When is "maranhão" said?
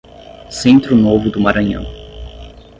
1.39-1.85